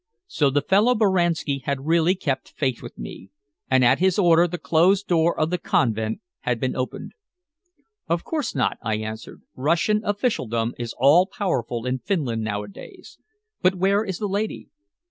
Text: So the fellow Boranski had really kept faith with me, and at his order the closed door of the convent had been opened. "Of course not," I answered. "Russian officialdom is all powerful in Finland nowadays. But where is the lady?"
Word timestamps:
So 0.25 0.49
the 0.49 0.63
fellow 0.63 0.95
Boranski 0.95 1.59
had 1.65 1.85
really 1.85 2.15
kept 2.15 2.53
faith 2.57 2.81
with 2.81 2.97
me, 2.97 3.29
and 3.69 3.85
at 3.85 3.99
his 3.99 4.17
order 4.17 4.47
the 4.47 4.57
closed 4.57 5.05
door 5.07 5.39
of 5.39 5.51
the 5.51 5.59
convent 5.59 6.21
had 6.39 6.59
been 6.59 6.75
opened. 6.75 7.11
"Of 8.09 8.23
course 8.23 8.55
not," 8.55 8.79
I 8.81 8.95
answered. 8.95 9.43
"Russian 9.55 10.01
officialdom 10.03 10.73
is 10.79 10.95
all 10.97 11.27
powerful 11.27 11.85
in 11.85 11.99
Finland 11.99 12.43
nowadays. 12.43 13.19
But 13.61 13.75
where 13.75 14.03
is 14.03 14.17
the 14.17 14.25
lady?" 14.25 14.69